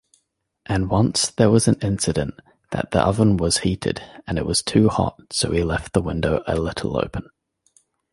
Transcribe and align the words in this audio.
And 0.65 0.89
once 0.89 1.29
there 1.29 1.51
was 1.51 1.67
an 1.67 1.75
incident 1.83 2.33
that 2.71 2.89
the 2.89 3.05
oven 3.05 3.37
was 3.37 3.59
heated 3.59 4.01
and 4.25 4.39
it 4.39 4.47
was 4.47 4.63
too 4.63 4.89
hot 4.89 5.19
so 5.29 5.51
we 5.51 5.61
left 5.63 5.93
the 5.93 6.01
window 6.01 6.41
a 6.47 6.55
little 6.55 6.97
open. 6.97 7.29